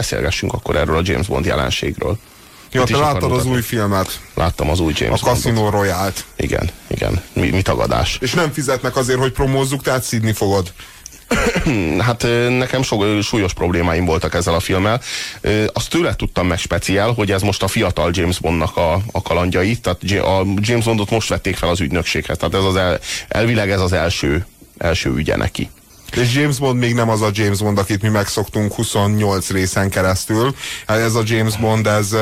[0.00, 2.18] beszélgessünk akkor erről a James Bond jelenségről.
[2.72, 4.20] Ja, te láttad az új filmet?
[4.34, 6.24] Láttam az új James A Casino Royale-t.
[6.36, 7.22] Igen, igen.
[7.32, 8.18] Mi, mi tagadás?
[8.20, 10.72] És nem fizetnek azért, hogy promózzuk, tehát szidni fogod.
[12.06, 15.00] hát nekem so, súlyos problémáim voltak ezzel a filmmel.
[15.72, 19.76] Azt tőle tudtam meg speciál, hogy ez most a fiatal James Bondnak a, a kalandjai,
[19.76, 22.98] tehát a James Bondot most vették fel az ügynökséghez, tehát ez az el,
[23.28, 24.46] elvileg ez az első,
[24.78, 25.70] első ügye neki.
[26.16, 30.54] És James Bond még nem az a James Bond, akit mi megszoktunk 28 részen keresztül.
[30.86, 32.16] Hát ez a James Bond, ez,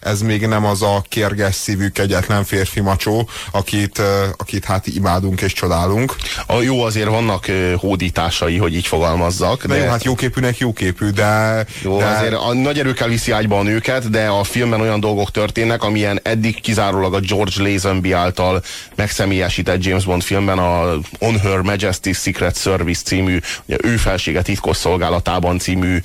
[0.00, 4.02] ez még nem az a kérges szívű, kegyetlen férfi macsó, akit,
[4.36, 6.16] akit hát imádunk és csodálunk.
[6.46, 9.64] A jó, azért vannak hódításai, hogy így fogalmazzak.
[9.64, 11.64] De, de jó, hát jóképűnek jóképű, de...
[11.82, 12.06] Jó, de...
[12.06, 16.20] azért a nagy erőkkel viszi ágyba a nőket, de a filmben olyan dolgok történnek, amilyen
[16.22, 18.62] eddig kizárólag a George Lazenby által
[18.94, 23.31] megszemélyesített James Bond filmben a On Her Majesty's Secret Service című
[23.66, 25.98] ugye ő felsége titkos szolgálatában című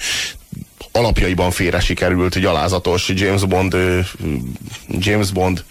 [0.92, 3.76] alapjaiban félre sikerült gyalázatos James Bond
[4.88, 5.64] James Bond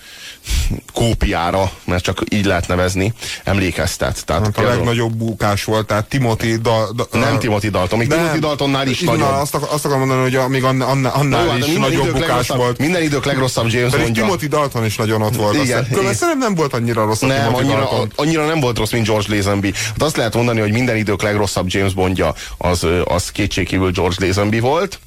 [0.92, 3.12] kópiára, mert csak így lehet nevezni,
[3.44, 4.24] emlékeztet.
[4.24, 8.38] Tehát hát a legnagyobb bukás volt, tehát Timothy da, da, Nem Timothy Dalton, még Timothy
[8.38, 9.34] Daltonnál is nagyon.
[9.34, 12.78] Azt, azt akarom mondani, hogy még annál, annál Jó, hát is nagyobb bukás volt.
[12.78, 14.22] Minden idők legrosszabb James Bondja.
[14.22, 15.62] Timothy Dalton is nagyon ott volt.
[15.62, 15.84] Igen.
[15.84, 18.12] Szerintem nem volt annyira rossz nem, annyira, Dalton.
[18.16, 19.72] annyira nem volt rossz, mint George Lazenby.
[19.72, 24.60] Hát azt lehet mondani, hogy minden idők legrosszabb James Bondja az, az kétségkívül George Lazenby
[24.60, 24.98] volt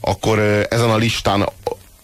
[0.00, 1.48] akkor ezen a listán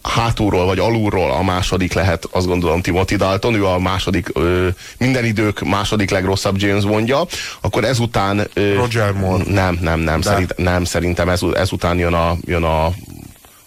[0.03, 5.25] hátulról vagy alulról a második lehet, azt gondolom Timothy Dalton, ő a második, ö, minden
[5.25, 7.25] idők második legrosszabb James Bondja,
[7.61, 8.47] akkor ezután...
[8.53, 9.43] Ö, Roger Moore.
[9.47, 12.85] Nem, nem, nem, szerint, nem szerintem ez, ezután jön a, jön a,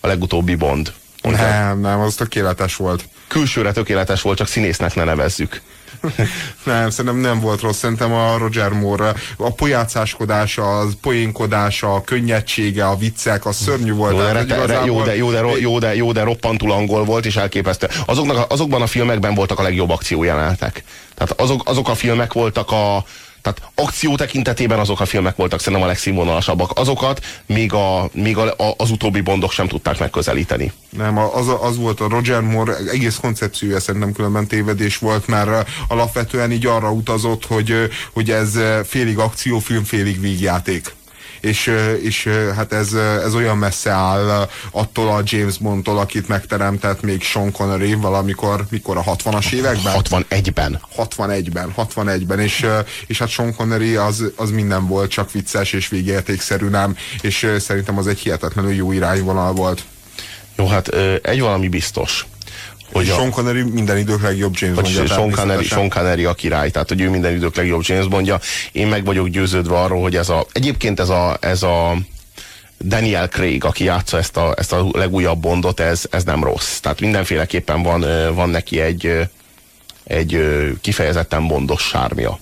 [0.00, 0.92] a legutóbbi Bond.
[1.22, 1.48] Mondja.
[1.48, 3.08] Nem, nem, az tökéletes volt.
[3.28, 5.62] Külsőre tökéletes volt, csak színésznek ne nevezzük.
[6.64, 7.78] nem, szerintem nem volt rossz.
[7.78, 14.12] Szerintem a Roger Moore a pojácáskodása, a poénkodása, a könnyedsége, a viccek, a szörnyű volt.
[14.12, 14.86] Jó, de, re, igazából...
[14.86, 17.88] jó, de, jó, de, jó, de, jó, de roppantul angol volt, és elképesztő.
[18.06, 20.84] Azoknak, azokban a filmekben voltak a legjobb akciójelenetek.
[21.14, 23.04] Tehát azok, azok a filmek voltak a,
[23.46, 26.78] tehát akció tekintetében azok a filmek voltak szerintem a legszínvonalasabbak.
[26.78, 30.72] Azokat még, a, még a, a, az utóbbi bondok sem tudták megközelíteni.
[30.90, 36.52] Nem, az, az volt a Roger Moore egész koncepciója szerintem különben tévedés volt, mert alapvetően
[36.52, 37.74] így arra utazott, hogy,
[38.12, 40.95] hogy ez félig akciófilm, félig vígjáték
[41.46, 42.92] és, és hát ez,
[43.24, 48.96] ez olyan messze áll attól a James Bondtól, akit megteremtett még Sean Connery valamikor, mikor
[48.96, 49.94] a 60-as években?
[50.02, 50.80] 61-ben.
[50.96, 52.66] 61-ben, 61-ben, és,
[53.06, 57.98] és hát Sean Connery az, az minden volt, csak vicces és végértékszerű nem, és szerintem
[57.98, 59.84] az egy hihetetlenül jó irányvonal volt.
[60.56, 60.88] Jó, hát
[61.22, 62.26] egy valami biztos
[62.92, 65.06] hogy Sean Connery minden idők legjobb James Bondja.
[65.06, 68.40] Sean Connery, Sean Connery a király, tehát hogy ő minden idők legjobb James Bondja.
[68.72, 71.96] Én meg vagyok győződve arról, hogy ez a, egyébként ez a, ez a
[72.84, 76.78] Daniel Craig, aki játsza ezt a, ezt a legújabb Bondot, ez, ez nem rossz.
[76.78, 79.28] Tehát mindenféleképpen van, van neki egy,
[80.04, 80.38] egy
[80.80, 82.38] kifejezetten bondos sármia.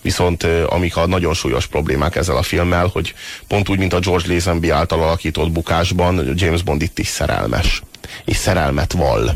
[0.00, 3.14] Viszont amik a nagyon súlyos problémák ezzel a filmmel, hogy
[3.48, 7.82] pont úgy, mint a George Lazenby által alakított bukásban, James Bond itt is szerelmes
[8.24, 9.30] és szerelmet vall.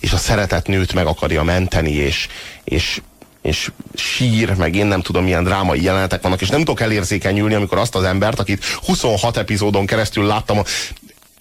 [0.00, 2.28] És a szeretet nőt meg akarja menteni, és,
[2.64, 3.00] és,
[3.42, 7.78] és sír, meg én nem tudom, milyen drámai jelenetek vannak, és nem tudok elérzékenyülni, amikor
[7.78, 10.64] azt az embert, akit 26 epizódon keresztül láttam a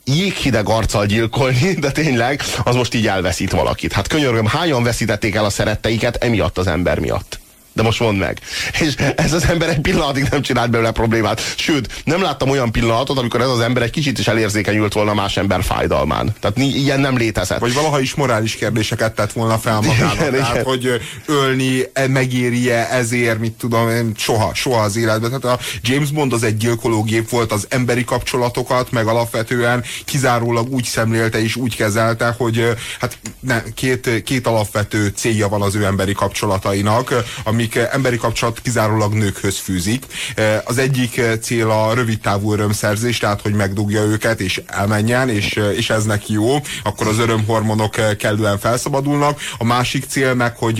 [0.04, 3.94] jéghideg arccal gyilkolni, de tényleg, az most így elveszít valakit.
[3.94, 7.39] Hát könyörgöm, hányan veszítették el a szeretteiket emiatt az ember miatt?
[7.80, 8.40] De most mondd meg.
[8.80, 11.42] És ez az ember egy pillanatig nem csinált belőle problémát.
[11.58, 15.38] Sőt, nem láttam olyan pillanatot, amikor ez az ember egy kicsit is elérzékenyült volna más
[15.38, 16.36] ember fájdalmán.
[16.40, 17.60] Tehát ilyen nem létezett.
[17.60, 20.14] Vagy valaha is morális kérdéseket tett volna fel magának.
[20.14, 20.64] Igen, Tehát, igen.
[20.64, 25.40] hogy ölni, e, megéri-e ezért, mit tudom, soha, soha az életben.
[25.40, 30.84] Tehát a James Bond az egy gyilkológép volt, az emberi kapcsolatokat, meg alapvetően kizárólag úgy
[30.84, 36.14] szemlélte és úgy kezelte, hogy hát ne, két, két alapvető célja van az ő emberi
[36.14, 37.14] kapcsolatainak,
[37.44, 40.06] amik amik emberi kapcsolat kizárólag nőkhöz fűzik.
[40.36, 45.30] Eh, az egyik eh, cél a rövid távú örömszerzés, tehát hogy megdugja őket és elmenjen,
[45.30, 49.40] és, eh, és ez neki jó, akkor az örömhormonok kellően felszabadulnak.
[49.58, 50.80] A másik cél meg, hogy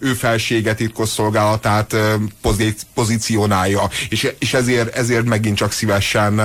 [0.00, 1.96] ő felsége titkosszolgálatát
[2.94, 6.40] pozícionálja, és, és ezért, ezért megint csak szívesen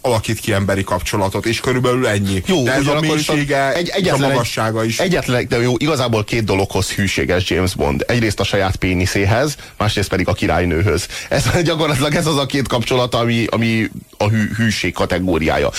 [0.00, 2.42] alakít ki emberi kapcsolatot, és körülbelül ennyi.
[2.46, 4.98] Jó, de ez a mélysége, egy, egyetlen, a magassága is.
[4.98, 8.04] Egyetlen, de jó, igazából két dologhoz hűséges James Bond.
[8.06, 11.06] Egyrészt a saját pénz néniszéhez, másrészt pedig a királynőhöz.
[11.28, 15.70] Ez gyakorlatilag ez az a két kapcsolat, ami, ami a hű, hűség kategóriája.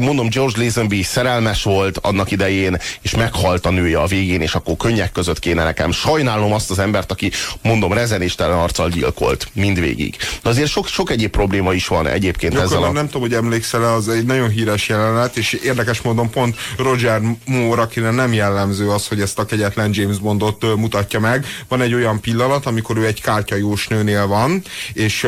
[0.00, 4.76] Mondom, George Lazenby szerelmes volt annak idején, és meghalt a nője a végén, és akkor
[4.76, 5.92] könnyek között kéne nekem.
[5.92, 7.30] Sajnálom azt az embert, aki,
[7.62, 10.16] mondom, rezenéstelen arccal gyilkolt mindvégig.
[10.42, 12.92] De azért sok, sok egyéb probléma is van egyébként Gyakorlan, ezzel a...
[12.92, 17.82] Nem tudom, hogy emlékszel az egy nagyon híres jelenet, és érdekes módon pont Roger Moore,
[17.82, 21.46] akire nem jellemző az, hogy ezt a kegyetlen James Bondot mutatja meg.
[21.68, 24.62] Van egy olyan pillanat, amikor ő egy kártyajós nőnél van,
[24.92, 25.26] és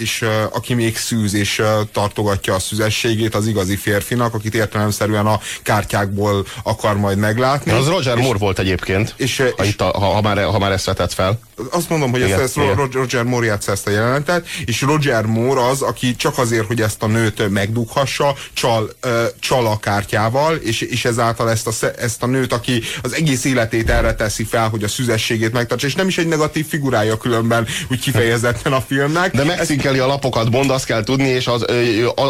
[0.00, 5.26] és uh, aki még szűz és uh, tartogatja a szüzességét az igazi férfinak, akit értelemszerűen
[5.26, 7.72] a kártyákból akar majd meglátni.
[7.72, 10.72] Az Roger és, Moore volt egyébként, és, ha, itt a, ha, ha, már, ha már
[10.72, 11.40] ezt vetett fel.
[11.70, 15.66] Azt mondom, hogy igen, ezt, ezt Roger Moore játsza ezt a jelenetet, és Roger Moore
[15.66, 19.10] az, aki csak azért, hogy ezt a nőt megdughassa, csal, uh,
[19.40, 23.90] csal a kártyával, és, és ezáltal ezt a, ezt a nőt, aki az egész életét
[23.90, 28.00] erre teszi fel, hogy a szüzességét megtartsa, és nem is egy negatív figurája különben úgy
[28.00, 29.36] kifejezetten a filmnek.
[29.36, 29.44] De
[29.90, 31.64] megszínkeli a lapokat, Bond, azt kell tudni, és az,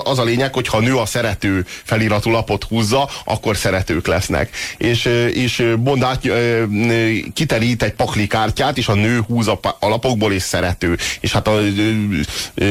[0.05, 4.51] az a lényeg, hogy ha nő a szerető feliratú lapot húzza, akkor szeretők lesznek.
[4.77, 6.21] És, és Bond át,
[7.35, 10.97] kiterít egy pakli kártyát, és a nő húz a, a lapokból, és szerető.
[11.21, 11.59] És hát a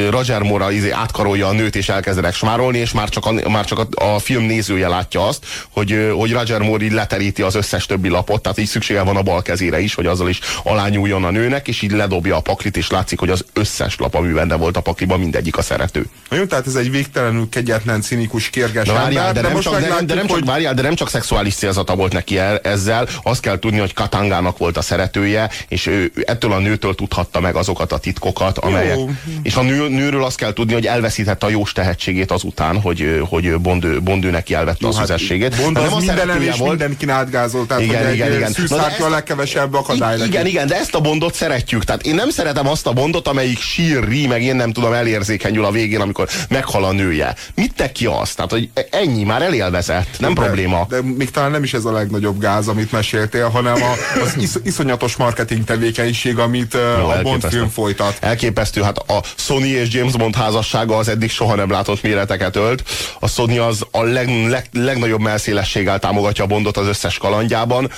[0.10, 3.80] Roger Moore izé átkarolja a nőt, és elkezdenek smárolni, és már csak a, már csak
[3.80, 8.42] a, a film nézője látja azt, hogy, hogy Roger Moore leteríti az összes többi lapot,
[8.42, 11.82] tehát így szüksége van a bal kezére is, hogy azzal is alányuljon a nőnek, és
[11.82, 15.20] így ledobja a paklit, és látszik, hogy az összes lap, ami benne volt a pakliban,
[15.20, 16.06] mindegyik a szerető.
[16.30, 19.62] Na jó, tehát ez egy végtelenül kegyetlen, cinikus, kérges de várjál, ember, de, de, nem
[19.62, 20.46] csak, de, de nem csak, hogy...
[20.46, 24.58] várjál, de nem csak szexuális célzata volt neki el, ezzel, azt kell tudni, hogy Katangának
[24.58, 28.98] volt a szeretője, és ő ettől a nőtől tudhatta meg azokat a titkokat, amelyek...
[28.98, 29.10] Jó.
[29.44, 33.60] És a nő, nőről azt kell tudni, hogy elveszítette a jós tehetségét azután, hogy, hogy
[33.60, 35.54] Bond, Bond neki elvette jó, a szüzességét.
[35.54, 36.70] Hát Bond az nem a minden és volt.
[36.70, 38.52] mindenkin átgázolt, tehát igen, hogy igen, igen.
[38.52, 40.18] Szűzhártya a legkevesebb akadály.
[40.26, 41.84] Igen, igen, de ezt a Bondot szeretjük.
[41.84, 45.72] Tehát én nem szeretem azt a Bondot, amelyik sírri, meg én nem tudom, elérzékenyül a
[45.72, 47.36] végén, amikor meghal a nője.
[47.56, 48.36] Mit te ki azt?
[48.36, 50.86] Tehát, hogy ennyi, már elélvezett, nem de, probléma.
[50.90, 54.50] De még talán nem is ez a legnagyobb gáz, amit meséltél, hanem a, az is,
[54.64, 58.18] iszonyatos marketing tevékenység, amit Jó, a Bond film folytat.
[58.20, 62.84] Elképesztő, hát a Sony és James Bond házassága az eddig soha nem látott méreteket ölt.
[63.20, 67.92] A Sony az a leg, leg, legnagyobb melszélességgel támogatja a Bondot az összes kalandjában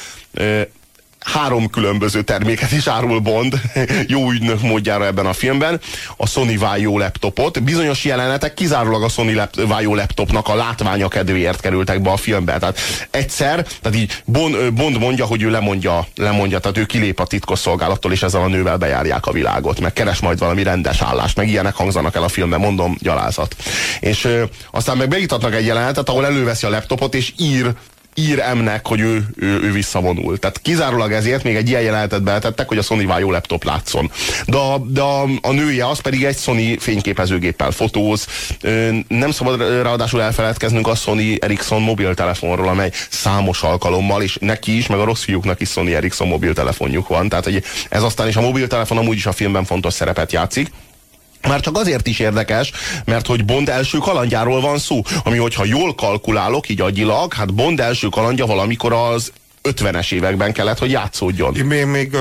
[1.26, 3.62] három különböző terméket is árul Bond
[4.08, 5.80] jó ügynök módjára ebben a filmben.
[6.18, 7.64] A Sony Vaio laptopot.
[7.64, 12.58] Bizonyos jelenetek kizárólag a Sony lap, Vaio laptopnak a látványa kedvéért kerültek be a filmbe.
[12.58, 12.80] Tehát
[13.12, 18.12] egyszer, tehát így Bond, Bond mondja, hogy ő lemondja, lemondja, tehát ő kilép a titkosszolgálattól,
[18.12, 21.76] és ezzel a nővel bejárják a világot, meg keres majd valami rendes állást, meg ilyenek
[21.76, 23.56] hangzanak el a filmben, mondom, gyalázat.
[24.00, 27.74] És ö, aztán meg beítatnak egy jelenetet, ahol előveszi a laptopot, és ír
[28.16, 30.40] ír M-nek, hogy ő, ő, ő visszavonul.
[30.40, 34.12] Tehát kizárólag ezért még egy ilyen jelenetet beletettek, hogy a Sony jó laptop látszon.
[34.46, 38.28] De, a, de a, a nője az pedig egy Sony fényképezőgéppel fotóz.
[39.08, 45.00] Nem szabad ráadásul elfeledkeznünk a Sony Ericsson mobiltelefonról, amely számos alkalommal, és neki is, meg
[45.00, 47.30] a rossz fiúknak is Sony Ericsson mobiltelefonjuk van.
[47.30, 50.72] Tehát hogy ez aztán is a mobiltelefon amúgy is a filmben fontos szerepet játszik.
[51.48, 52.72] Már csak azért is érdekes,
[53.06, 57.80] mert hogy Bond első kalandjáról van szó, ami hogyha jól kalkulálok, így agyilag, hát Bond
[57.80, 59.32] első kalandja valamikor az
[59.64, 61.56] 50-es években kellett, hogy játszódjon.
[61.56, 62.16] Én még,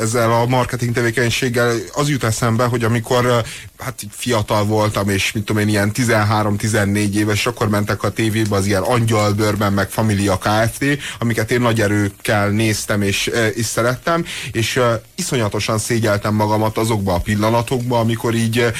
[0.00, 3.42] ezzel a marketing tevékenységgel az jut eszembe, hogy amikor
[3.78, 8.66] hát fiatal voltam, és mit tudom én, ilyen 13-14 éves, akkor mentek a tévébe az
[8.66, 10.84] ilyen Angyalbőrben, meg Familia Kft.,
[11.18, 14.80] amiket én nagy erőkkel néztem és, és szerettem, és
[15.14, 18.72] iszonyatosan szégyeltem magamat azokba a pillanatokba, amikor így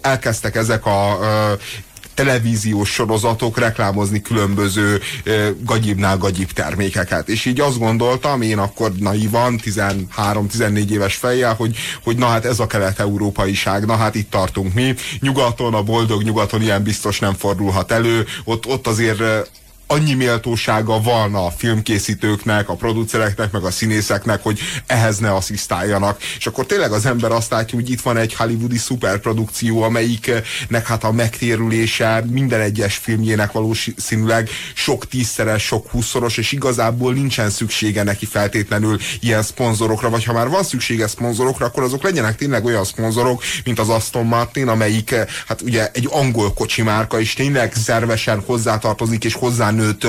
[0.00, 1.18] elkezdtek ezek a
[2.18, 5.00] televíziós sorozatok reklámozni különböző
[5.64, 7.28] gagyibnál gagyib termékeket.
[7.28, 12.60] És így azt gondoltam, én akkor naivan, 13-14 éves fejjel, hogy, hogy na hát ez
[12.60, 14.94] a kelet-európaiság, na hát itt tartunk mi.
[15.20, 19.22] Nyugaton, a boldog nyugaton ilyen biztos nem fordulhat elő, ott, ott azért
[19.90, 26.22] annyi méltósága van a filmkészítőknek, a producereknek, meg a színészeknek, hogy ehhez ne asszisztáljanak.
[26.38, 31.04] És akkor tényleg az ember azt látja, hogy itt van egy hollywoodi szuperprodukció, amelyiknek hát
[31.04, 38.26] a megtérülése minden egyes filmjének valószínűleg sok tízszeres, sok húszszoros, és igazából nincsen szüksége neki
[38.26, 43.42] feltétlenül ilyen szponzorokra, vagy ha már van szüksége szponzorokra, akkor azok legyenek tényleg olyan szponzorok,
[43.64, 45.14] mint az Aston Martin, amelyik
[45.46, 50.06] hát ugye egy angol kocsimárka, és tényleg szervesen hozzátartozik, és hozzá felnőtt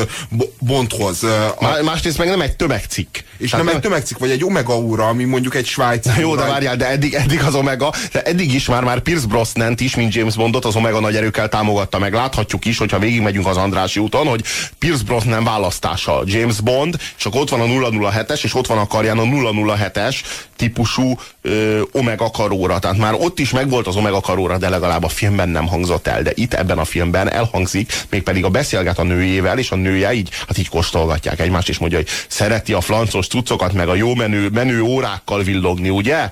[0.60, 1.22] Bondhoz.
[1.60, 3.18] Má, másrészt meg nem egy tömegcikk.
[3.38, 6.10] És Tehát nem egy tömegcikk, vagy egy Omega óra, ami mondjuk egy svájci.
[6.20, 9.76] Jó, de várjál, de eddig, eddig az Omega, de eddig is már, már Pierce Brosnan
[9.78, 12.14] is, mint James Bondot, az Omega nagy erőkkel támogatta meg.
[12.14, 14.44] Láthatjuk is, hogyha végigmegyünk az Andrási úton, hogy
[14.80, 19.18] Pierce Brosnan választása James Bond, csak ott van a 007-es, és ott van a karján
[19.18, 20.16] a 007-es
[20.60, 22.80] típusú ö, Omega karóra.
[22.80, 26.22] Tehát már ott is megvolt az Omega karóra, de legalább a filmben nem hangzott el.
[26.22, 30.30] De itt ebben a filmben elhangzik, mégpedig a beszélget a nőjével, és a nője így,
[30.48, 34.50] hát így kóstolgatják egymást, és mondja, hogy szereti a flancos cuccokat, meg a jó menő,
[34.50, 36.32] menő órákkal villogni, ugye?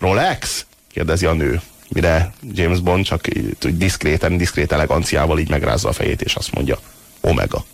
[0.00, 0.66] Rolex?
[0.92, 1.60] kérdezi a nő.
[1.88, 3.26] Mire James Bond csak
[3.58, 6.78] diszkréten, diszkrét eleganciával így megrázza a fejét, és azt mondja,
[7.20, 7.64] Omega.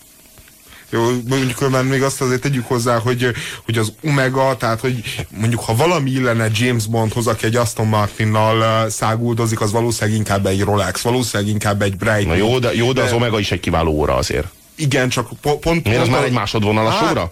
[0.91, 3.31] Jó, mondjuk már még azt azért tegyük hozzá, hogy,
[3.65, 8.89] hogy az Omega, tehát hogy mondjuk ha valami illene James Bondhoz, aki egy Aston Martinnal
[8.91, 12.29] száguldozik, az valószínűleg inkább egy Rolex, valószínűleg inkább egy Breitling.
[12.29, 14.47] Na jó, de, jó, de az Omega is egy kiváló óra azért.
[14.81, 15.85] Igen, csak po pont...
[15.85, 17.31] Miért az már egy másodvonalas hát, óra?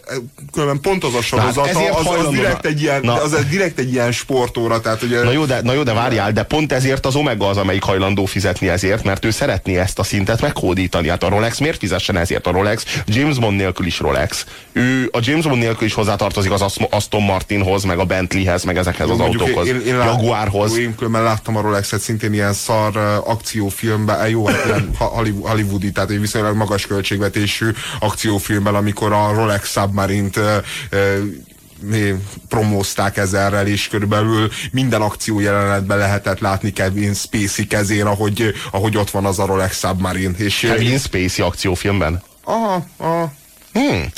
[0.52, 3.92] Különben pont az a sorozata, hát az, az, direkt egy ilyen, na, az direkt egy
[3.92, 4.80] ilyen sportóra.
[4.80, 7.56] Tehát, ugye, na, jó, de, na jó, de várjál, de pont ezért az Omega az,
[7.56, 11.08] amelyik hajlandó fizetni ezért, mert ő szeretné ezt a szintet meghódítani.
[11.08, 13.02] Hát a Rolex miért fizessen ezért a Rolex?
[13.06, 14.46] James Bond nélkül is Rolex.
[14.72, 19.06] Ő a James Bond nélkül is hozzátartozik az Aston Martinhoz, meg a Bentleyhez, meg ezekhez
[19.08, 19.66] jó, az autókhoz.
[19.66, 20.78] Én, én Jaguarhoz.
[20.78, 26.56] Én különben láttam a Rolexet szintén ilyen szar akciófilmben, jó, hát hollywoodi, tehát egy viszonylag
[26.56, 26.86] magas
[27.38, 30.40] költségvetésű akció akciófilmben, amikor a Rolex Submarine-t
[32.48, 39.10] promózták ezerrel, és körülbelül minden akció jelenetben lehetett látni Kevin Spacey kezén, ahogy, ahogy ott
[39.10, 40.34] van az a Rolex Submarine.
[40.36, 42.22] És, Kevin Spacey akciófilmben?
[42.44, 43.32] Aha, aha.
[43.72, 44.10] Hmm.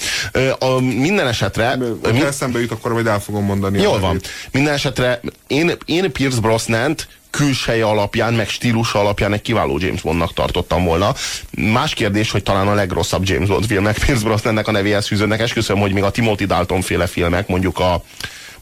[0.59, 1.69] A, minden esetre...
[2.03, 2.25] Ha mi...
[2.25, 3.83] eszembe jut, akkor majd el fogom mondani.
[3.83, 4.21] Jól van.
[4.53, 10.35] Minden esetre én, én Pierce Brosnant külseje alapján, meg stílus alapján egy kiváló James Bondnak
[10.35, 11.15] tartottam volna.
[11.51, 15.41] Más kérdés, hogy talán a legrosszabb James Bond filmnek Pierce Brosnannek a nevéhez fűződnek.
[15.41, 18.03] Esküszöm, hogy még a Timothy Dalton féle filmek, mondjuk a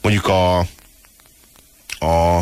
[0.01, 0.59] mondjuk a
[2.01, 2.41] a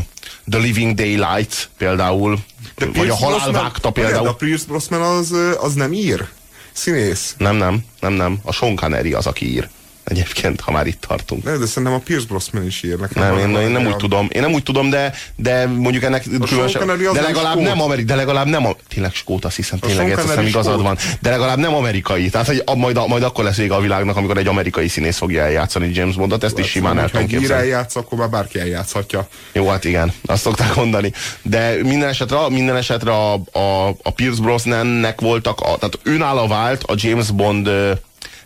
[0.50, 2.38] The Living Daylights például,
[2.76, 4.22] de vagy a Halál vágta például.
[4.22, 6.28] De a Pierce Brosnan az, az nem ír?
[6.72, 7.34] Színész?
[7.38, 8.38] Nem, nem, nem, nem.
[8.42, 9.68] A Sean Connery az, aki ír
[10.08, 11.44] egyébként, ha már itt tartunk.
[11.44, 13.22] De, de szerintem a Pierce Brosnan is ír nekem.
[13.22, 16.86] Nem, én, én nem úgy tudom, én nem úgy tudom, de, de mondjuk ennek különösen,
[17.12, 20.46] de legalább nem amerikai, de legalább nem, a, tényleg skót, azt hiszem, tényleg ezt hiszem
[20.46, 24.16] igazad van, de legalább nem amerikai, tehát hogy majd, majd akkor lesz vége a világnak,
[24.16, 27.54] amikor egy amerikai színész fogja eljátszani James Bondot, ezt is hát, simán el tudom képzelni.
[27.54, 29.28] Ha eljátsz, akkor már bárki eljátszhatja.
[29.52, 31.12] Jó, hát igen, azt szokták mondani.
[31.42, 36.82] De minden esetre, minden esetre a, a, a Pierce Brosnannek voltak, a, tehát önálló vált
[36.82, 37.70] a James Bond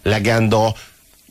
[0.03, 0.75] legenda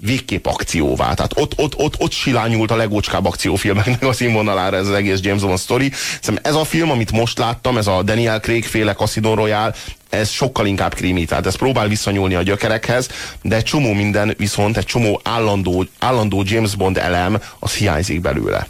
[0.02, 1.14] végképp akcióvá.
[1.14, 5.42] Tehát ott, ott, ott, ott silányult a legócskább akciófilmeknek a színvonalára ez az egész James
[5.42, 5.92] Bond story.
[6.22, 9.74] Szerintem ez a film, amit most láttam, ez a Daniel Craig féle Casino Royale,
[10.10, 13.10] ez sokkal inkább krimi, tehát ez próbál visszanyúlni a gyökerekhez,
[13.42, 18.68] de egy csomó minden viszont, egy csomó állandó, állandó James Bond elem, az hiányzik belőle.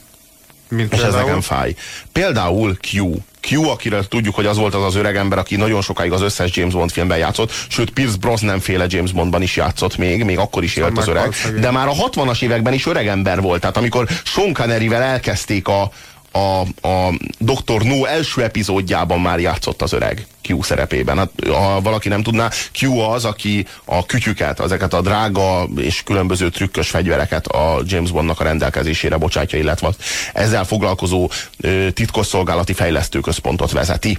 [0.69, 1.75] Mint és ez nekem fáj.
[2.11, 3.15] Például Q.
[3.41, 6.55] Q, akiről tudjuk, hogy az volt az az öreg ember, aki nagyon sokáig az összes
[6.55, 10.63] James Bond filmben játszott, sőt Pierce Brosnan féle James Bondban is játszott még, még akkor
[10.63, 14.07] is élt az öreg, de már a 60-as években is öreg ember volt, tehát amikor
[14.23, 15.91] Sean Connery-vel elkezdték a,
[16.31, 17.83] a, a Dr.
[17.83, 21.17] No első epizódjában már játszott az öreg Q szerepében.
[21.17, 22.49] Hát, ha valaki nem tudná,
[22.81, 28.39] Q az, aki a kütyüket, ezeket a drága és különböző trükkös fegyvereket a James Bondnak
[28.39, 29.89] a rendelkezésére bocsátja, illetve
[30.33, 34.17] ezzel foglalkozó ö, titkosszolgálati fejlesztőközpontot vezeti.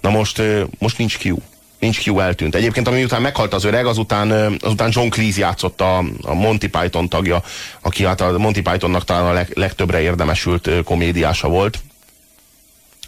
[0.00, 0.42] Na most,
[0.78, 1.36] most nincs Q
[1.78, 2.54] nincs Q eltűnt.
[2.54, 7.08] Egyébként, ami után meghalt az öreg, azután, azután John Cleese játszott a, a Monty Python
[7.08, 7.42] tagja,
[7.80, 11.78] aki hát a Monty Pythonnak talán a leg, legtöbbre érdemesült komédiása volt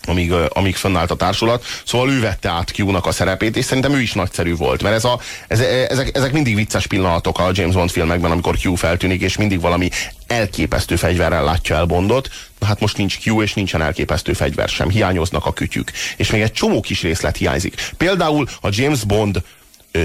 [0.06, 1.64] amíg, amíg fönnállt a társulat.
[1.84, 5.04] Szóval ő vette át Q-nak a szerepét, és szerintem ő is nagyszerű volt, mert ez
[5.04, 9.36] a, ez, ezek, ezek mindig vicces pillanatok a James Bond filmekben, amikor Q feltűnik, és
[9.36, 9.88] mindig valami
[10.26, 12.30] elképesztő fegyverrel látja el Bondot.
[12.66, 14.88] Hát most nincs Q, és nincsen elképesztő fegyver sem.
[14.88, 15.90] Hiányoznak a kütyük.
[16.16, 17.92] És még egy csomó kis részlet hiányzik.
[17.96, 19.42] Például a James Bond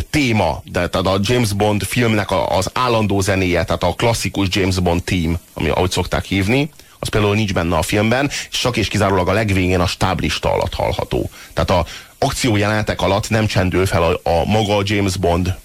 [0.10, 5.04] téma, de tehát a James Bond filmnek az állandó zenéje, tehát a klasszikus James Bond
[5.04, 6.70] team, ami ahogy szokták hívni,
[7.00, 10.74] az például nincs benne a filmben, és csak és kizárólag a legvégén a stáblista alatt
[10.74, 11.30] hallható.
[11.54, 11.86] Tehát a
[12.18, 15.56] akciójelenetek alatt nem csendül fel a, a maga James Bond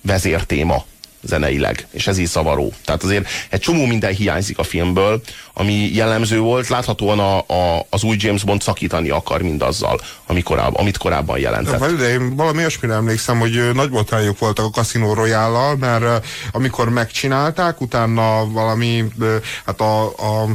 [0.00, 0.84] vezértéma.
[1.22, 2.72] Zeneileg, és ez így szavaró.
[2.84, 5.22] Tehát azért egy csomó minden hiányzik a filmből,
[5.54, 10.76] ami jellemző volt, láthatóan a, a, az új James Bond szakítani akar mindazzal, ami korább,
[10.76, 11.96] amit korábban jelentett.
[11.96, 17.80] De én valami olyasmire emlékszem, hogy nagy botrányok voltak a Casino royale mert amikor megcsinálták,
[17.80, 19.04] utána valami,
[19.66, 20.48] hát a, a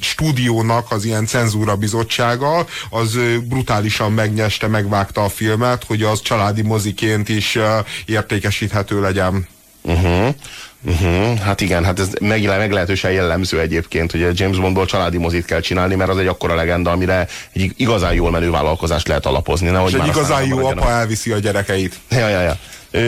[0.00, 7.28] stúdiónak az ilyen cenzúra bizottsága, az brutálisan megnyeste, megvágta a filmet, hogy az családi moziként
[7.28, 7.58] is
[8.06, 9.48] értékesíthető legyen.
[9.82, 10.34] Uh-huh.
[10.86, 11.38] Uh-huh.
[11.38, 15.94] Hát igen, hát ez meg, meglehetősen jellemző egyébként, hogy James Bondból családi mozit kell csinálni,
[15.94, 19.70] mert az egy akkora legenda, amire egy igazán jól menő vállalkozást lehet alapozni.
[19.70, 21.94] Nehogy És egy igazán jó apa elviszi a gyerekeit.
[22.10, 22.58] Ja, ja, ja.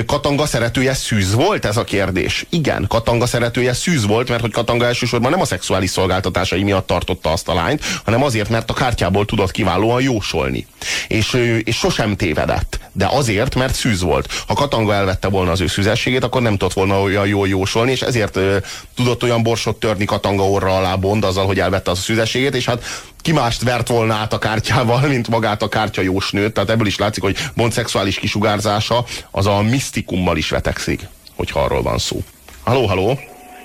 [0.07, 2.47] Katanga szeretője szűz volt ez a kérdés?
[2.49, 7.33] Igen, Katanga szeretője szűz volt, mert hogy Katanga elsősorban nem a szexuális szolgáltatásai miatt tartotta
[7.33, 10.67] azt a lányt, hanem azért, mert a kártyából tudott kiválóan jósolni.
[11.09, 11.33] És,
[11.65, 12.81] és sosem tévedett.
[12.93, 14.45] De azért, mert szűz volt.
[14.47, 18.03] Ha Katanga elvette volna az ő szűzességét, akkor nem tudott volna olyan jól jósolni, és
[18.03, 18.57] ezért ö,
[18.97, 22.65] tudott olyan borsot törni Katanga orra alá Bond azzal, hogy elvette az a szűzességét, és
[22.65, 22.85] hát
[23.25, 26.53] ki mást vert volna át a kártyával, mint magát a kártya jósnőt.
[26.53, 31.01] Tehát ebből is látszik, hogy Bond szexuális kisugárzása az a misztikummal is vetekszik,
[31.37, 32.19] hogyha arról van szó.
[32.65, 33.19] Haló, haló!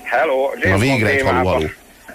[0.03, 1.65] Hello, James Na végre egy haló, haló.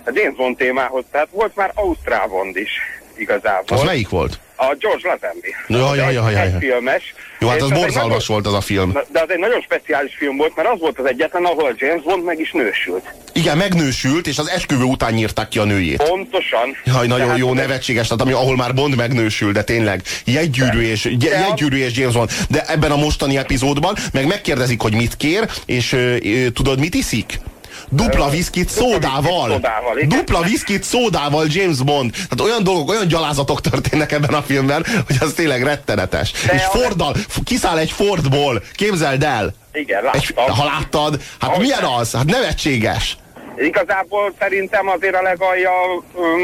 [0.05, 2.71] A James Bond témához, tehát volt már Ausztrál Bond is
[3.17, 3.77] igazából.
[3.77, 4.39] Az melyik volt?
[4.57, 5.55] A George Lazenby.
[5.69, 6.59] Ja, ja, ja, ja, ja.
[6.59, 7.15] filmes.
[7.39, 8.93] Jó, hát az borzalmas volt az a film.
[8.93, 12.25] De az egy nagyon speciális film volt, mert az volt az egyetlen, ahol James Bond
[12.25, 13.15] meg is nősült.
[13.33, 16.03] Igen, megnősült, és az esküvő után nyírták ki a nőjét.
[16.03, 16.77] Pontosan.
[16.85, 21.11] Jaj, nagyon Tehát jó, nevetséges, tehát ami, ahol már Bond megnősül, de tényleg jegygyűrű és,
[21.21, 22.31] jegygyűrű és James Bond.
[22.51, 26.95] De ebben a mostani epizódban meg megkérdezik, hogy mit kér, és ö, ö, tudod, mit
[26.95, 27.39] iszik?
[27.89, 29.61] Dupla viszkit szódával.
[30.07, 32.11] Dupla viszkit szódával James Bond.
[32.11, 36.33] Tehát olyan dolgok, olyan gyalázatok történnek ebben a filmben, hogy az tényleg rettenetes.
[36.47, 37.15] De és Forddal,
[37.45, 39.55] kiszáll egy Fordból, képzeld el.
[39.73, 40.21] Igen, láttam.
[40.21, 42.13] Egy, ha láttad, hát Ahogy milyen az?
[42.13, 43.17] Hát nevetséges.
[43.57, 45.71] Igazából szerintem azért a legalja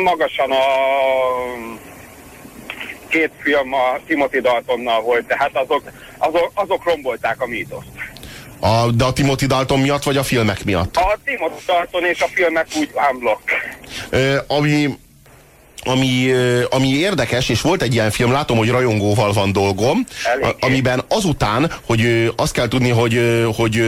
[0.04, 0.64] magasan a
[3.08, 5.82] két film a Timothy Daltonnal volt, tehát azok,
[6.18, 7.88] azok, azok rombolták a mítoszt.
[8.60, 10.96] A, de a Timothy Dalton miatt, vagy a filmek miatt?
[10.96, 13.42] A Timothy Dalton és a filmek úgy unblock.
[14.46, 14.98] ami
[15.84, 16.32] ami,
[16.70, 20.06] ami érdekes, és volt egy ilyen film, látom, hogy rajongóval van dolgom,
[20.42, 23.20] a, amiben azután, hogy azt kell tudni, hogy,
[23.56, 23.82] hogy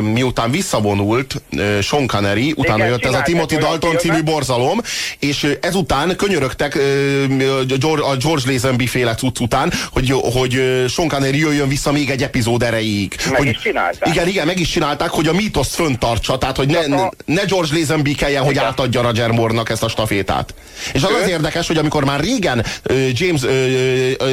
[0.00, 1.42] miután visszavonult
[1.82, 4.80] Sean Connery, utána Igen, jött ez a Timothy Dalton című borzalom,
[5.18, 6.78] és ezután könyörögtek
[8.00, 10.52] a George Lazenby féle cucc után, hogy, hogy
[10.88, 13.14] Sean Connery jöjjön vissza még egy epizód erejéig.
[13.30, 14.14] Meg hogy, is csinálták.
[14.14, 16.86] Igen, igen, meg is csinálták, hogy a mítoszt föntartsa, tehát hogy ne,
[17.24, 18.54] ne George Lazenby kelljen, igen.
[18.54, 20.54] hogy átadja Roger Moore-nak ezt a stafétát.
[20.92, 22.64] És az az érdekes, hogy amikor már régen
[23.12, 23.40] James,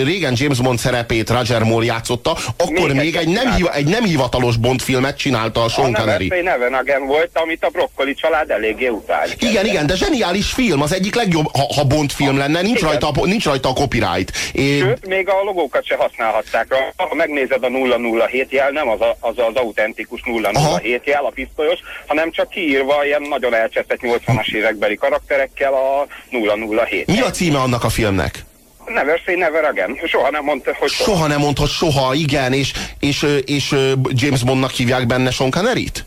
[0.04, 4.04] régen James Bond szerepét Roger Moore játszotta, akkor még, még egy, nem hiva, egy nem
[4.04, 6.30] hivatalos Bond filmet csinálta a Sean Connery.
[6.30, 9.28] A Neven volt, amit a Broccoli család eléggé utál.
[9.40, 13.12] Igen, igen, de zseniális film, az egyik legjobb, ha, ha Bond film lenne, nincs rajta,
[13.24, 14.32] nincs rajta a copyright.
[14.52, 14.80] É...
[14.80, 16.74] Sőt, még a logókat se használhatták.
[16.96, 17.70] Ha megnézed a
[18.28, 20.80] 007 jel, nem az a, az, az autentikus 007 Aha.
[21.04, 26.75] jel, a pisztolyos, hanem csak kiírva ilyen nagyon elcseszett 80-as évekbeli karakterekkel a 007.
[27.06, 28.46] Mi a címe annak a filmnek?
[28.88, 30.00] Never say never again.
[30.08, 31.12] Soha nem mondta, hogy soha.
[31.12, 33.76] Soha nem mondta, soha, igen, és, és, és
[34.10, 36.06] James Bondnak hívják benne Sean Connery-t?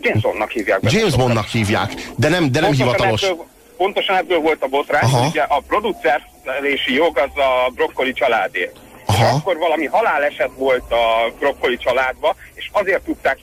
[0.00, 0.98] James Bondnak hívják benne.
[0.98, 3.22] James Bondnak hívják, de nem, de nem pontosan hivatalos.
[3.22, 5.26] Ebből, pontosan ebből volt a botrány, Aha.
[5.26, 8.70] ugye a producerési jog az a brokkoli családé.
[9.06, 9.24] Aha.
[9.24, 13.38] És akkor valami haláleset volt a brokkoli családba, és azért tudták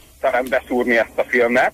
[0.49, 1.71] beszúrni ezt a filmet,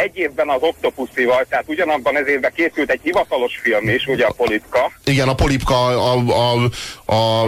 [0.00, 4.32] egy évben az Octopuszival, tehát ugyanabban ez évben készült egy hivatalos film is, ugye a
[4.32, 4.92] Polipka.
[5.04, 6.70] Igen, a Polipka a, a,
[7.06, 7.44] a, a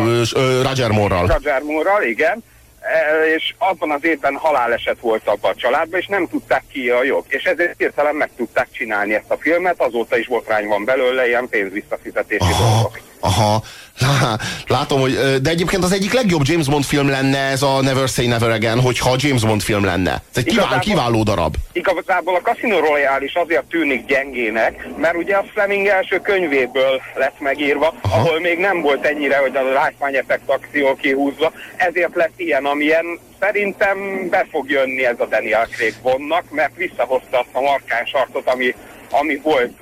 [0.62, 1.26] Roger Moore-ral.
[1.26, 2.44] Roger Moore-ral, igen
[2.80, 7.02] e, és abban az évben haláleset volt abban a családban, és nem tudták ki a
[7.02, 7.24] jog.
[7.28, 11.48] És ezért hirtelen meg tudták csinálni ezt a filmet, azóta is botrány van belőle, ilyen
[11.48, 12.98] pénzvisszafizetési dolgok.
[13.24, 13.62] Aha,
[14.76, 18.26] látom, hogy, de egyébként az egyik legjobb James Bond film lenne ez a Never Say
[18.26, 20.10] Never Again, hogyha James Bond film lenne.
[20.10, 21.54] Ez egy kiváló, kiváló darab.
[21.72, 27.40] Igazából a Casino Royale is azért tűnik gyengének, mert ugye a Fleming első könyvéből lett
[27.40, 28.20] megírva, Aha.
[28.20, 33.18] ahol még nem volt ennyire, hogy a látványeffekt effekt akció kihúzva, ezért lett ilyen, amilyen
[33.40, 38.48] szerintem be fog jönni ez a Daniel Craig Bondnak, mert visszahozta azt a markáns arcot,
[38.48, 38.74] ami,
[39.10, 39.72] ami volt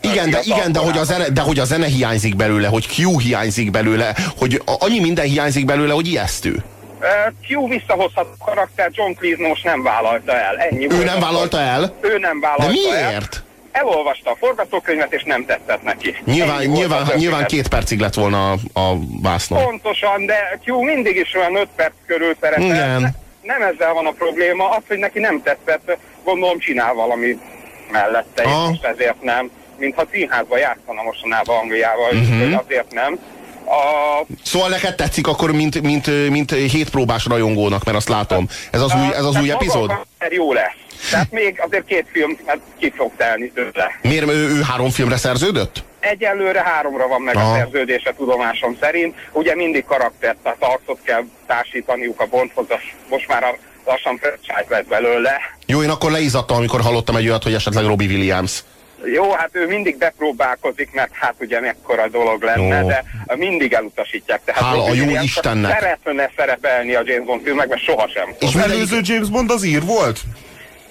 [0.00, 3.18] igen, de, igen de, hogy a zene, de hogy a zene hiányzik belőle, hogy Q
[3.18, 6.64] hiányzik belőle, hogy annyi minden hiányzik belőle, hogy ijesztő.
[7.48, 10.56] Q visszahozhat a karakter, John Cleese most nem vállalta el.
[10.56, 11.94] Ennyi ő nem vállalta el?
[12.00, 13.42] Ő nem vállalta De miért?
[13.72, 16.16] El elolvasta a forgatókönyvet, és nem tetszett neki.
[16.24, 19.64] Nyilván, nyilván, nyilván két percig lett volna a, a vásznon.
[19.64, 22.64] Pontosan, de Q mindig is olyan öt perc körül szeretett.
[22.64, 27.38] Igen nem ezzel van a probléma, az, hogy neki nem tetszett, gondolom csinál valami
[27.90, 28.68] mellette, és Aha.
[28.68, 29.50] most ezért nem.
[29.78, 32.22] Mintha színházba játszana mostanában Angliával, Mhm.
[32.22, 32.42] uh-huh.
[32.44, 33.18] hogy azért nem.
[33.68, 38.48] A, Szóval neked tetszik akkor, mint, mint, mint hétpróbás rajongónak, mert azt látom.
[38.70, 39.92] Ez az új, ez az tehát új epizód?
[40.30, 40.74] jó lesz.
[41.10, 43.98] Tehát még azért két film hát ki fog telni tőle.
[44.02, 45.82] Miért ő, ő három filmre szerződött?
[46.00, 47.52] Egyelőre háromra van meg Aha.
[47.52, 49.14] a szerződése tudomásom szerint.
[49.32, 52.78] Ugye mindig karaktert, tehát arcot kell társítaniuk a Bondhoz, az
[53.10, 55.40] most már a lassan franchise lett belőle.
[55.66, 58.62] Jó, én akkor leizadtam, amikor hallottam egy olyat, hogy esetleg Robbie Williams.
[59.12, 62.86] Jó, hát ő mindig bepróbálkozik, mert hát ugye mekkora dolog lenne, Jó.
[62.86, 63.04] de
[63.36, 64.40] mindig elutasítják.
[64.44, 65.72] Tehát Hála a jó Istennek.
[65.72, 68.28] Szeretne szerepelni a James Bond filmekben, sohasem.
[68.40, 70.20] És Az előző James Bond az ír volt?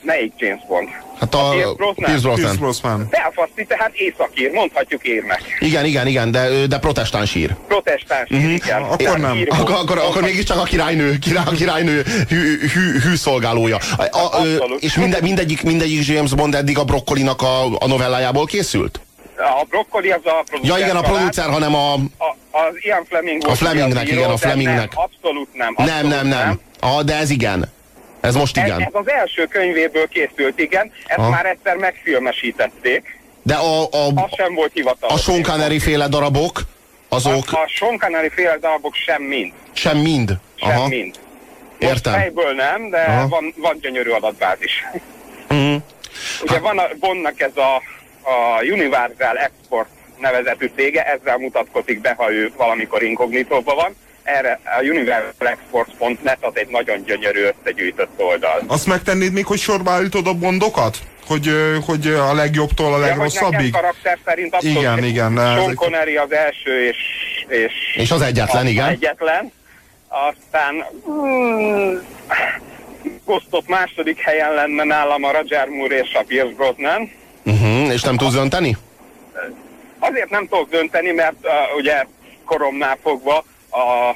[0.05, 0.87] Melyik James Bond?
[1.19, 2.05] Hát a Pierce Brosnan?
[2.05, 2.55] Pierce Brosnan.
[2.55, 3.07] Brosnan.
[3.09, 5.41] Belfasti, tehát északír, mondhatjuk érnek.
[5.59, 7.55] Igen, igen, igen, de, de protestáns ír.
[7.67, 8.49] Protestáns, Mhm.
[8.49, 8.81] igen.
[8.81, 9.35] Akkor nem.
[9.37, 13.77] Ír- Akkor, akkor, akkor mégiscsak a királynő, király, a királynő hű, hű, hű szolgálója.
[13.97, 14.83] A, a, Abszolút.
[14.83, 18.99] és minde, mindegyik, mindegyik James Bond eddig a brokkolinak a, a novellájából készült?
[19.37, 21.93] A brokkoli az a producer Ja igen, a producer, hanem a...
[21.93, 21.99] A,
[22.51, 24.93] az Ian Fleming A Flemingnek, író, igen, a Flemingnek.
[24.95, 25.73] Nem, abszolút nem.
[25.77, 26.59] Nem, Abszolút nem, nem.
[26.79, 27.73] Ah, de ez igen.
[28.25, 28.81] Ez most Ez, igen.
[28.81, 30.91] ez az első könyvéből készült, igen.
[31.05, 31.29] Ezt Aha.
[31.29, 33.19] már egyszer megfilmesítették.
[33.41, 35.27] De a, a, Az sem volt hivatalos.
[35.27, 36.61] a Sean féle darabok,
[37.09, 39.53] azok A, a Sean féle darabok sem mind.
[39.73, 40.31] sem mind.
[40.55, 41.15] Sem Aha, mind.
[41.79, 42.13] Most értem.
[42.13, 43.27] fejből nem, de Aha.
[43.27, 44.85] van, van gyönyörű adatbázis.
[45.49, 45.75] Mhm.
[46.41, 47.75] Ugye van a Bondnak ez a,
[48.29, 49.87] a Universal Export
[50.19, 53.95] nevezetű cége, ezzel mutatkozik be, ha ő valamikor inkognitóban van.
[54.25, 58.61] Erre a universalexports.net az egy nagyon gyönyörű összegyűjtött oldal.
[58.67, 60.97] Azt megtennéd még, hogy sorba állítod a bondokat?
[61.27, 61.49] Hogy,
[61.85, 63.71] hogy a legjobbtól a Ja, legrosszabbig?
[63.71, 66.97] karakter szerint abszolút Igen, igen, Sean ezek- Connery az első és,
[67.47, 68.87] és, És az egyetlen, a- igen.
[68.89, 69.51] egyetlen.
[70.07, 70.85] Aztán
[73.25, 77.11] Ghost második helyen lenne nálam a Roger Moore és a Pierce Brosnan.
[77.45, 77.93] Uh-huh.
[77.93, 78.77] És nem tudsz dönteni?
[79.99, 82.05] Azért nem tudok dönteni, mert uh, ugye
[82.45, 83.45] koromnál fogva
[83.81, 84.15] a,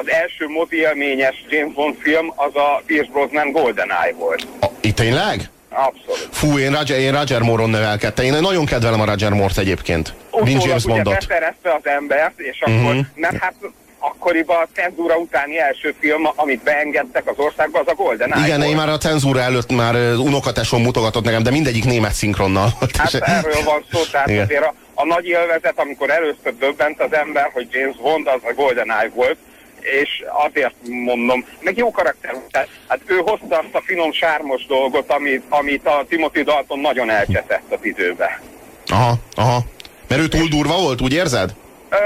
[0.00, 4.46] az első mozi élményes James Bond film az a Pierce Brosnan GoldenEye volt.
[4.60, 5.50] A, itt tényleg?
[5.72, 6.28] Abszolút.
[6.30, 8.24] Fú, én Roger, én Roger Moore-on nevelkedtem.
[8.24, 10.14] Én nagyon kedvelem a Roger Moore-t egyébként.
[10.44, 11.14] Mint James ugye Bondot.
[11.14, 13.00] beszerezte az embert, és akkor, Mhm.
[13.14, 13.54] mert hát
[13.98, 18.58] akkoriban a cenzúra utáni első film, amit beengedtek az országba, az a Golden Eye Igen,
[18.58, 18.70] volt.
[18.70, 22.96] én már a cenzúra előtt már unokatesom mutogatott nekem, de mindegyik német szinkronnal volt.
[22.96, 24.44] Hát erről van szó, tehát Igen.
[24.44, 28.52] azért a, a nagy élvezet, amikor először döbbent az ember, hogy James Bond az a
[28.54, 29.36] Golden Eye volt,
[29.80, 35.10] és azért mondom, meg jó karakter, tehát, hát ő hozta azt a finom sármos dolgot,
[35.10, 38.40] amit, amit a Timothy Dalton nagyon elcseszett az időbe.
[38.86, 39.58] Aha, aha.
[40.08, 41.54] Mert ő túl durva volt, úgy érzed?
[41.88, 41.96] Ö,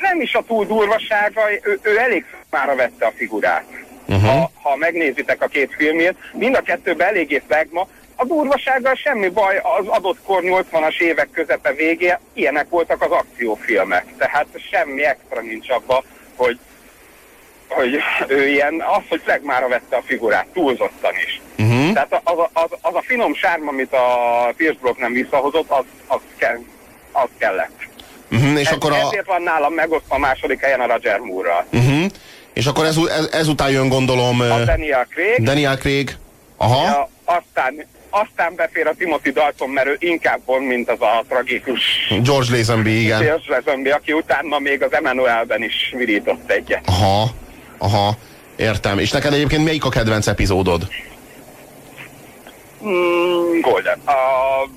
[0.00, 3.64] nem is a túl durvasága, ő, ő elég már vette a figurát.
[4.06, 4.30] Uh-huh.
[4.30, 7.88] Ha, ha megnézitek a két filmét, mind a kettőben eléggé szegma.
[8.16, 14.04] A durvasággal semmi baj, az adott kor 80-as évek közepe végé, ilyenek voltak az akciófilmek.
[14.18, 16.04] Tehát semmi extra nincs abba,
[16.36, 16.58] hogy,
[17.68, 17.96] hogy
[18.28, 21.40] ő ilyen, az, hogy Flegmára vette a figurát, túlzottan is.
[21.58, 21.92] Uh-huh.
[21.92, 24.06] Tehát az, a- az, az a finom sárm, amit a
[24.56, 26.58] Pierce Brosnan visszahozott, az, az, kell,
[27.12, 27.86] az kellett.
[28.30, 28.58] Uh-huh.
[28.60, 31.64] És, Ez, akkor a, Ezért van nálam megosztva a második helyen a Roger Moore-ral.
[31.72, 32.04] uh-huh.
[32.52, 36.16] és akkor ez, ez, ezután jön gondolom A Daniel Craig, Daniel Craig.
[36.56, 36.84] Aha.
[36.84, 37.86] ja, aztán,
[38.22, 41.80] aztán befér a Timothy Dalton, mert ő inkább Bond, mint az a tragikus
[42.22, 43.20] George Lazenby, igen.
[43.20, 46.82] Pierce Lazenby, aki utána még az Emmanuelben is virított egyet.
[46.86, 47.30] Aha,
[47.78, 48.16] aha.
[48.56, 48.98] Értem.
[48.98, 50.88] És neked egyébként melyik a kedvenc epizódod?
[52.84, 54.12] Mm, Golden, a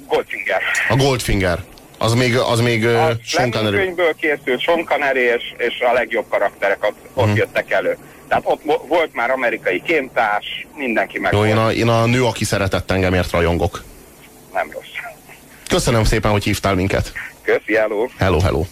[0.08, 0.62] Goldfinger.
[0.89, 1.60] A Goldfinger.
[1.97, 3.76] Az még, az még A Sean Connery.
[3.78, 7.36] könyvből készült Sean Connery és, és a legjobb karakterek ott, ott Mhm.
[7.36, 7.97] jöttek elő.
[8.27, 12.45] Tehát ott volt már amerikai kémtárs, mindenki meg Jó, én a, én a nő, aki
[12.45, 13.83] szeretett engemért rajongok.
[14.53, 14.85] Nem rossz.
[15.69, 17.11] Köszönöm szépen, hogy hívtál minket.
[17.41, 18.07] Köszi, hello.
[18.17, 18.65] Hello, hello.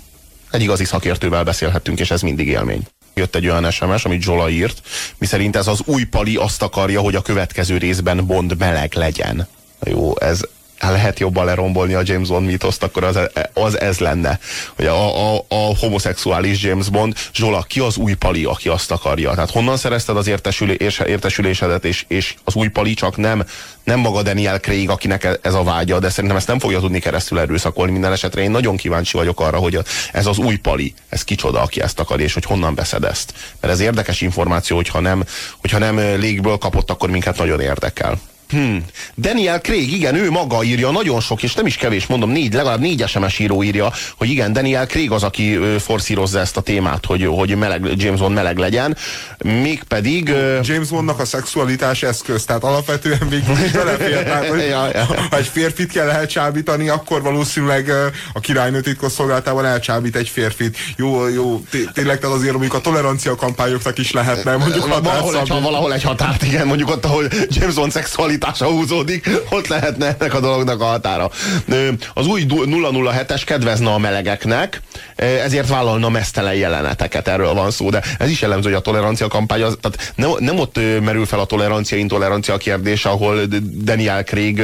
[0.52, 2.82] Egy igazi szakértővel beszélhettünk, és ez mindig élmény.
[3.14, 4.82] Jött egy olyan SMS, amit Zsola írt,
[5.18, 9.48] miszerint ez az új pali azt akarja, hogy a következő részben Bond meleg legyen.
[9.84, 10.42] Jó, ez
[10.80, 13.20] lehet jobban lerombolni a James Bond mítoszt, akkor az,
[13.54, 14.40] az ez lenne.
[14.76, 19.34] Hogy a, a, a homoszexuális James Bond, Zsola, ki az új pali, aki azt akarja?
[19.34, 23.44] Tehát honnan szerezted az értesülés, értesülésedet, és, és az új pali csak nem,
[23.84, 27.00] nem maga Daniel Craig, akinek e- ez a vágya, de szerintem ezt nem fogja tudni
[27.00, 28.42] keresztül erőszakolni minden esetre.
[28.42, 29.80] Én nagyon kíváncsi vagyok arra, hogy
[30.12, 33.34] ez az új pali, ez kicsoda, aki ezt akar, és hogy honnan veszed ezt.
[33.60, 35.24] Mert ez érdekes információ, hogyha nem,
[35.62, 38.20] hogyha nem légből kapott, akkor minket nagyon érdekel.
[38.50, 38.86] Hmm.
[39.18, 42.80] Daniel Craig, igen, ő maga írja, nagyon sok, és nem is kevés, mondom, négy, legalább
[42.80, 47.26] négy SMS író írja, hogy igen, Daniel Craig az, aki forszírozza ezt a témát, hogy,
[47.26, 48.98] hogy meleg, James Bond meleg legyen,
[49.44, 50.34] mégpedig...
[50.62, 53.34] James Bondnak a szexualitás eszköz, tehát alapvetően
[53.66, 55.06] is belefér, tehát, hogy ja, ja.
[55.30, 57.92] ha egy férfit kell elcsábítani, akkor valószínűleg
[58.34, 60.78] a királynő titkosszolgálatában elcsábít egy férfit.
[60.96, 65.94] Jó, jó, tényleg tehát azért mondjuk a tolerancia kampányoknak is lehetne mondjuk valahol egy, valahol
[65.94, 67.92] egy határt, igen, mondjuk ott, ahol James Bond
[68.36, 71.32] szexualitása húzódik, ott lehetne ennek a dolognak a határa.
[72.14, 74.82] Az új 007-es kedvezne a melegeknek,
[75.16, 79.62] ezért vállalna mesztelen jeleneteket, erről van szó, de ez is jellemző, hogy a tolerancia kampány,
[79.62, 83.42] az, tehát nem, nem ott merül fel a tolerancia, intolerancia kérdés, ahol
[83.84, 84.62] Daniel Craig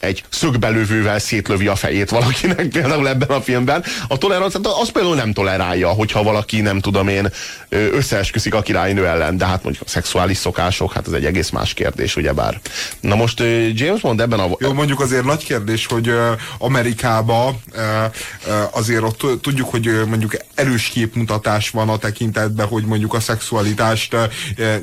[0.00, 3.84] egy szögbelövővel szétlövi a fejét valakinek, például ebben a filmben.
[4.08, 7.32] A tolerancia, az például nem tolerálja, hogyha valaki, nem tudom én,
[7.68, 11.74] összeesküszik a királynő ellen, de hát mondjuk a szexuális szokások, hát ez egy egész más
[11.74, 12.60] kérdés, ugyebár.
[13.00, 13.40] Na most
[13.72, 14.48] James Bond ebben a...
[14.58, 16.12] Jó, mondjuk azért nagy kérdés, hogy
[16.58, 17.54] Amerikába
[18.70, 24.16] azért ott tudjuk, hogy mondjuk erős képmutatás van a tekintetben, hogy mondjuk a szexualitást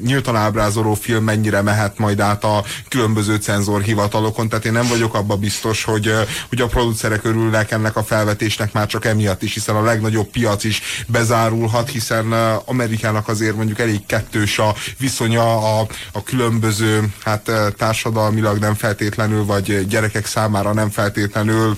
[0.03, 5.35] nyíltan ábrázoló film mennyire mehet majd át a különböző cenzorhivatalokon, tehát én nem vagyok abba
[5.35, 6.13] biztos, hogy,
[6.49, 10.63] hogy a producerek örülnek ennek a felvetésnek már csak emiatt is, hiszen a legnagyobb piac
[10.63, 12.31] is bezárulhat, hiszen
[12.65, 17.51] Amerikának azért mondjuk elég kettős a viszonya a, a különböző hát
[18.19, 21.75] társadalmilag nem feltétlenül, vagy gyerekek számára nem feltétlenül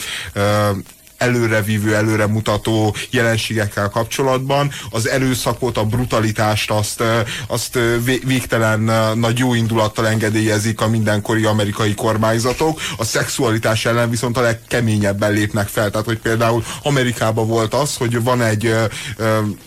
[1.21, 4.71] előrevívő, előremutató jelenségekkel kapcsolatban.
[4.89, 7.03] Az erőszakot, a brutalitást azt,
[7.47, 7.79] azt
[8.25, 8.79] végtelen
[9.17, 12.79] nagy jó indulattal engedélyezik a mindenkori amerikai kormányzatok.
[12.97, 15.89] A szexualitás ellen viszont a legkeményebben lépnek fel.
[15.89, 18.75] Tehát, hogy például Amerikában volt az, hogy van egy,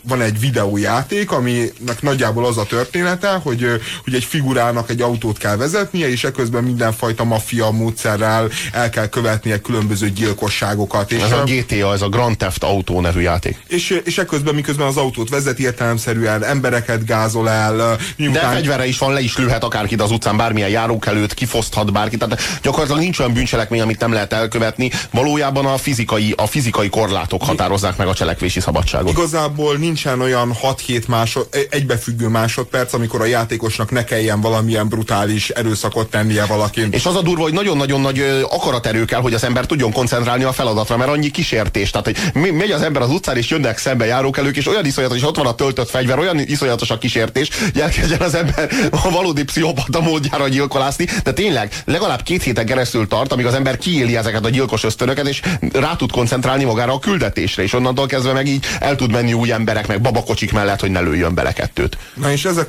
[0.03, 3.67] van egy videójáték, aminek nagyjából az a története, hogy,
[4.05, 9.61] hogy egy figurának egy autót kell vezetnie, és ekközben mindenfajta maffia módszerrel el kell követnie
[9.61, 11.12] különböző gyilkosságokat.
[11.12, 13.57] És Ez a GTA, ez a Grand Theft Auto nevű játék.
[13.69, 17.99] És, és ekközben, miközben az autót vezeti értelemszerűen, embereket gázol el.
[18.17, 18.43] Miután...
[18.43, 22.19] De fegyvere is van, le is lőhet akárkit az utcán, bármilyen járók előtt, kifoszthat bárkit.
[22.19, 24.91] Tehát gyakorlatilag nincs olyan bűncselekmény, amit nem lehet elkövetni.
[25.11, 29.11] Valójában a fizikai, a fizikai korlátok határozzák meg a cselekvési szabadságot.
[29.11, 36.11] Igazából nincsen olyan 6-7 másod, egybefüggő másodperc, amikor a játékosnak ne kelljen valamilyen brutális erőszakot
[36.11, 36.89] tennie valakin.
[36.91, 40.53] És az a durva, hogy nagyon-nagyon nagy akaraterő kell, hogy az ember tudjon koncentrálni a
[40.53, 41.90] feladatra, mert annyi kísértés.
[41.90, 45.25] Tehát, hogy megy az ember az utcán, és jönnek szembe járókelők, és olyan iszonyatos, és
[45.25, 49.44] ott van a töltött fegyver, olyan iszonyatos a kísértés, hogy elkezdjen az ember a valódi
[49.44, 51.07] pszichopata módjára gyilkolászni.
[51.25, 55.29] De tényleg legalább két héten keresztül tart, amíg az ember kiéli ezeket a gyilkos ösztönöket,
[55.29, 55.42] és
[55.73, 59.53] rá tud koncentrálni magára a küldetésre, és onnantól kezdve meg így el tud menni új
[59.53, 61.99] emberek, meg babakocsik mellett, hogy ne lőjön bele kettőt.
[62.14, 62.68] Na és ezek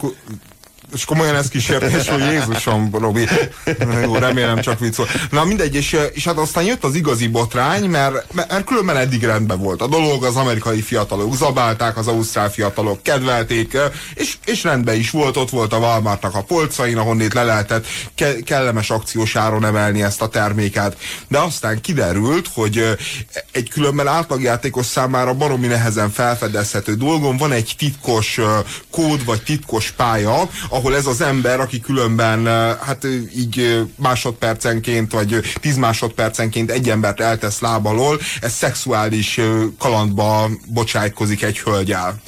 [0.95, 3.27] és komolyan ez kísértés, hogy Jézusom, Robi.
[4.03, 5.31] Jó, remélem csak vicc volt.
[5.31, 9.59] Na mindegy, és, és hát aztán jött az igazi botrány, mert, mert különben eddig rendben
[9.59, 9.81] volt.
[9.81, 13.77] A dolog az amerikai fiatalok zabálták, az ausztrál fiatalok kedvelték,
[14.13, 18.39] és, és rendben is volt, ott volt a Walmartnak a polcain, ahonnét le lehetett ke
[18.39, 20.97] kellemes akciós áron emelni ezt a terméket.
[21.27, 22.97] De aztán kiderült, hogy
[23.51, 28.39] egy különben átlagjátékos számára baromi nehezen felfedezhető dolgon van egy titkos
[28.91, 32.45] kód, vagy titkos pálya, ahol ez az ember, aki különben
[32.81, 39.39] hát így másodpercenként, vagy tíz másodpercenként egy embert eltesz lábalól, ez szexuális
[39.79, 42.21] kalandba bocsájtkozik egy hölgyel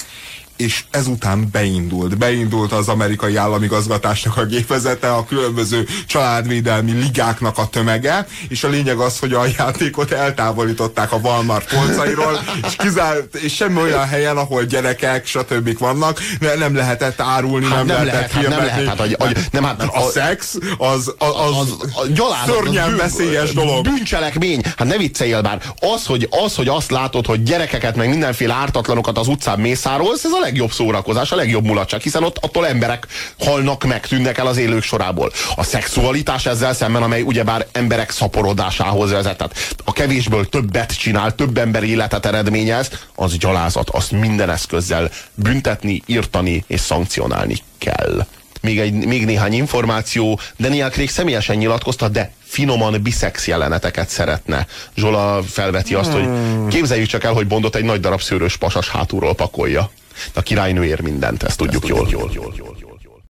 [0.57, 2.17] és ezután beindult.
[2.17, 8.97] Beindult az amerikai államigazgatásnak a gépezete, a különböző családvédelmi ligáknak a tömege, és a lényeg
[8.97, 14.63] az, hogy a játékot eltávolították a Walmart polcairól, és, kizárt, és semmi olyan helyen, ahol
[14.63, 15.77] gyerekek, stb.
[15.77, 16.19] vannak,
[16.57, 19.63] nem lehetett árulni, hát nem, nem lehetett lehet, hát nem lehet, hát, a, a, nem,
[19.63, 23.83] hát, a, a szex az, az, az, az, az gyalázat, szörnyen az veszélyes dolog.
[23.83, 24.61] Bűncselekmény.
[24.77, 25.61] Hát ne vicceljél már.
[25.79, 30.31] Az hogy, az, hogy azt látod, hogy gyerekeket, meg mindenféle ártatlanokat az utcán mészárolsz, ez
[30.31, 33.07] a legjobb szórakozás, a legjobb mulatság, hiszen ott attól emberek
[33.39, 35.31] halnak meg, tűnnek el az élők sorából.
[35.55, 39.55] A szexualitás ezzel szemben, amely ugyebár emberek szaporodásához vezet, tehát
[39.85, 46.63] a kevésből többet csinál, több ember életet eredményez, az gyalázat, azt minden eszközzel büntetni, írtani
[46.67, 48.25] és szankcionálni kell
[48.61, 50.39] még, egy, még néhány információ.
[50.59, 54.67] Daniel Craig személyesen nyilatkozta, de finoman biszex jeleneteket szeretne.
[54.95, 56.61] Zsola felveti azt, hmm.
[56.61, 59.91] hogy képzeljük csak el, hogy Bondot egy nagy darab szőrös pasas hátulról pakolja.
[60.33, 61.99] A királynő ér mindent, ezt tudjuk, ezt jól.
[61.99, 62.86] Tudjuk jól, jól, jól.